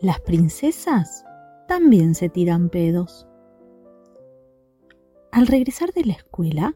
[0.00, 1.24] Las princesas
[1.66, 3.26] también se tiran pedos.
[5.32, 6.72] Al regresar de la escuela,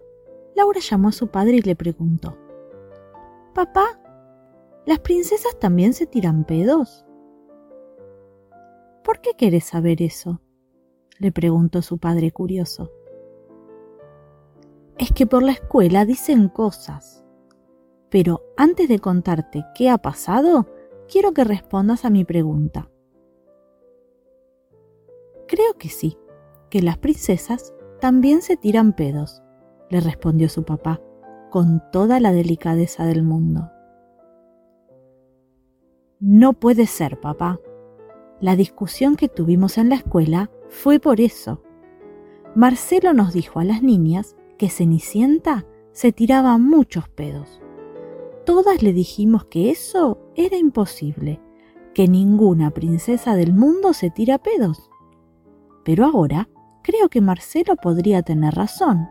[0.57, 2.37] Laura llamó a su padre y le preguntó,
[3.55, 4.01] Papá,
[4.87, 7.07] ¿las princesas también se tiran pedos?
[9.05, 10.41] ¿Por qué quieres saber eso?
[11.21, 12.91] le preguntó su padre curioso.
[14.99, 17.25] Es que por la escuela dicen cosas.
[18.11, 20.67] Pero antes de contarte qué ha pasado,
[21.07, 22.89] quiero que respondas a mi pregunta.
[25.53, 26.17] Creo que sí,
[26.71, 29.43] que las princesas también se tiran pedos,
[29.91, 31.03] le respondió su papá,
[31.51, 33.71] con toda la delicadeza del mundo.
[36.21, 37.61] No puede ser, papá.
[38.41, 41.63] La discusión que tuvimos en la escuela fue por eso.
[42.55, 47.61] Marcelo nos dijo a las niñas que Cenicienta se tiraba muchos pedos.
[48.47, 51.43] Todas le dijimos que eso era imposible,
[51.93, 54.89] que ninguna princesa del mundo se tira pedos.
[55.85, 56.49] Pero ahora
[56.83, 59.09] creo que Marcelo podría tener razón.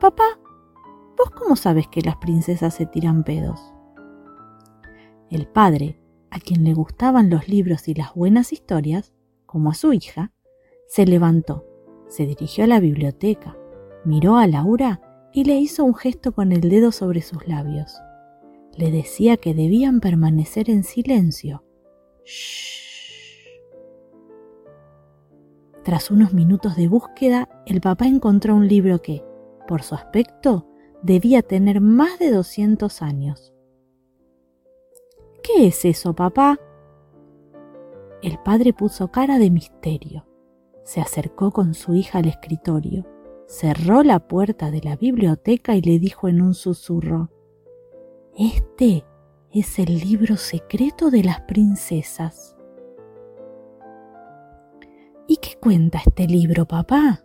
[0.00, 0.38] Papá,
[1.16, 3.72] ¿vos cómo sabes que las princesas se tiran pedos?
[5.30, 5.98] El padre,
[6.30, 9.12] a quien le gustaban los libros y las buenas historias,
[9.46, 10.32] como a su hija,
[10.86, 11.64] se levantó,
[12.08, 13.56] se dirigió a la biblioteca,
[14.04, 15.00] miró a Laura
[15.32, 17.96] y le hizo un gesto con el dedo sobre sus labios.
[18.76, 21.64] Le decía que debían permanecer en silencio.
[25.86, 29.24] Tras unos minutos de búsqueda, el papá encontró un libro que,
[29.66, 30.68] por su aspecto,
[31.02, 33.54] debía tener más de 200 años.
[35.42, 36.58] ¿Qué es eso, papá?
[38.20, 40.26] El padre puso cara de misterio
[40.86, 43.04] se acercó con su hija al escritorio,
[43.48, 47.28] cerró la puerta de la biblioteca y le dijo en un susurro,
[48.38, 49.04] Este
[49.50, 52.55] es el libro secreto de las princesas.
[55.28, 57.24] ¿Y qué cuenta este libro, papá?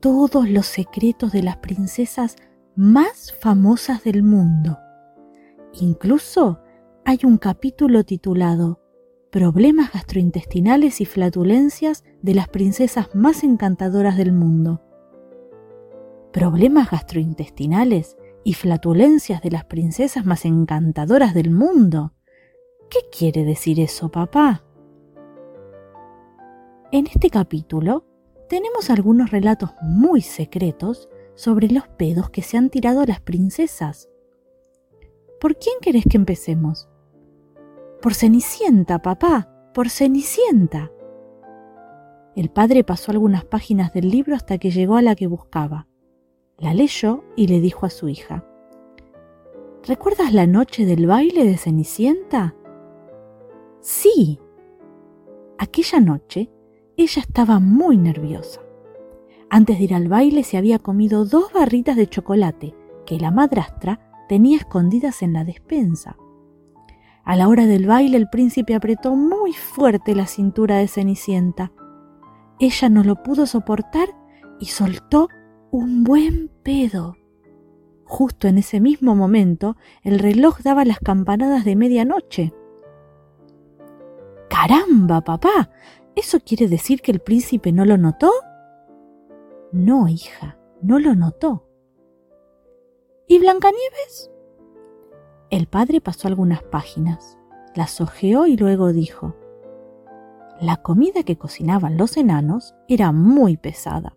[0.00, 2.36] Todos los secretos de las princesas
[2.76, 4.78] más famosas del mundo.
[5.80, 6.60] Incluso
[7.04, 8.80] hay un capítulo titulado
[9.30, 14.82] problemas gastrointestinales y flatulencias de las princesas más encantadoras del mundo.
[16.32, 22.12] ¿Problemas gastrointestinales y flatulencias de las princesas más encantadoras del mundo?
[22.88, 24.64] ¿Qué quiere decir eso, papá?
[26.92, 28.04] En este capítulo
[28.48, 34.10] tenemos algunos relatos muy secretos sobre los pedos que se han tirado las princesas.
[35.40, 36.88] ¿Por quién querés que empecemos?
[38.02, 40.90] Por Cenicienta, papá, por Cenicienta.
[42.34, 45.86] El padre pasó algunas páginas del libro hasta que llegó a la que buscaba.
[46.58, 48.44] La leyó y le dijo a su hija,
[49.86, 52.56] ¿Recuerdas la noche del baile de Cenicienta?
[53.80, 54.40] Sí.
[55.56, 56.50] Aquella noche
[57.02, 58.60] ella estaba muy nerviosa.
[59.48, 62.74] Antes de ir al baile se había comido dos barritas de chocolate
[63.04, 66.16] que la madrastra tenía escondidas en la despensa.
[67.24, 71.72] A la hora del baile el príncipe apretó muy fuerte la cintura de Cenicienta.
[72.58, 74.08] Ella no lo pudo soportar
[74.58, 75.28] y soltó
[75.70, 77.16] un buen pedo.
[78.04, 82.52] Justo en ese mismo momento el reloj daba las campanadas de medianoche.
[84.48, 85.70] ¡Caramba, papá!
[86.16, 88.30] ¿Eso quiere decir que el príncipe no lo notó?
[89.72, 91.66] No, hija, no lo notó.
[93.26, 94.30] ¿Y Blancanieves?
[95.50, 97.38] El padre pasó algunas páginas,
[97.74, 99.34] las hojeó y luego dijo,
[100.60, 104.16] La comida que cocinaban los enanos era muy pesada.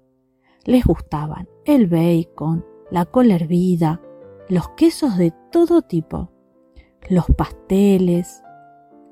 [0.65, 4.01] Les gustaban el bacon, la cola hervida,
[4.49, 6.31] los quesos de todo tipo,
[7.09, 8.42] los pasteles.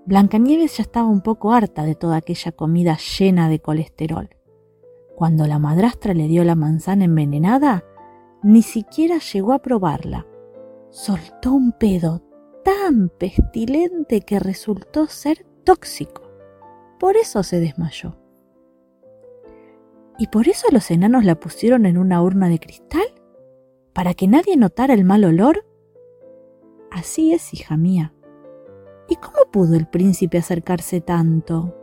[0.05, 4.29] Blancanieves ya estaba un poco harta de toda aquella comida llena de colesterol.
[5.15, 7.83] Cuando la madrastra le dio la manzana envenenada,
[8.43, 10.25] ni siquiera llegó a probarla
[10.91, 12.21] soltó un pedo
[12.63, 16.29] tan pestilente que resultó ser tóxico.
[16.99, 18.17] Por eso se desmayó.
[20.19, 23.05] ¿Y por eso los enanos la pusieron en una urna de cristal?
[23.93, 25.65] ¿Para que nadie notara el mal olor?
[26.91, 28.13] Así es, hija mía.
[29.11, 31.75] ¿Y cómo pudo el príncipe acercarse tanto?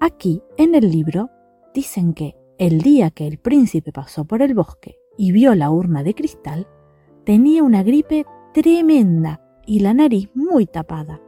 [0.00, 1.28] Aquí, en el libro,
[1.74, 6.02] dicen que el día que el príncipe pasó por el bosque y vio la urna
[6.02, 6.66] de cristal,
[7.26, 8.24] tenía una gripe
[8.54, 11.20] tremenda y la nariz muy tapada.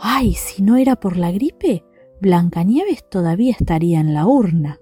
[0.00, 1.84] Ay, si no era por la gripe,
[2.20, 4.80] Blancanieves todavía estaría en la urna.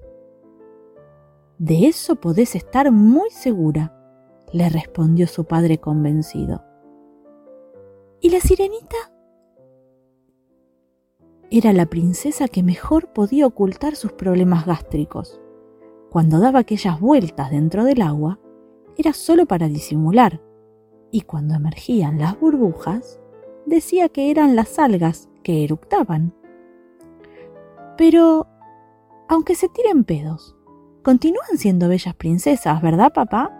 [1.58, 3.94] De eso podés estar muy segura,
[4.54, 6.64] le respondió su padre convencido.
[8.24, 8.96] ¿Y la sirenita?
[11.50, 15.42] era la princesa que mejor podía ocultar sus problemas gástricos.
[16.10, 18.40] Cuando daba aquellas vueltas dentro del agua,
[18.96, 20.40] era solo para disimular,
[21.10, 23.20] y cuando emergían las burbujas,
[23.66, 26.34] decía que eran las algas que eructaban.
[27.98, 28.46] Pero,
[29.28, 30.56] aunque se tiren pedos,
[31.02, 33.52] continúan siendo bellas princesas, ¿verdad, papá?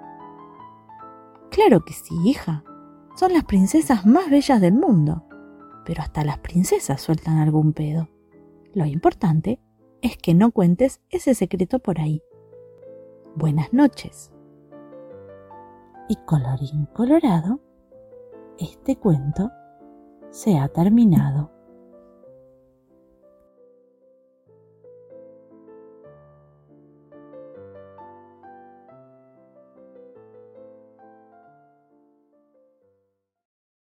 [1.50, 2.64] Claro que sí, hija.
[3.14, 5.24] Son las princesas más bellas del mundo
[5.84, 8.08] pero hasta las princesas sueltan algún pedo.
[8.72, 9.60] Lo importante
[10.00, 12.22] es que no cuentes ese secreto por ahí.
[13.36, 14.32] Buenas noches.
[16.08, 17.60] Y colorín colorado,
[18.58, 19.50] este cuento
[20.30, 21.52] se ha terminado.